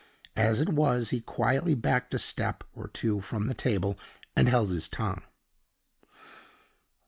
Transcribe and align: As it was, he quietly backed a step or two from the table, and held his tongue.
As 0.35 0.59
it 0.59 0.69
was, 0.69 1.11
he 1.11 1.21
quietly 1.21 1.75
backed 1.75 2.15
a 2.15 2.17
step 2.17 2.63
or 2.73 2.87
two 2.87 3.19
from 3.21 3.45
the 3.45 3.53
table, 3.53 3.99
and 4.35 4.49
held 4.49 4.71
his 4.71 4.87
tongue. 4.87 5.21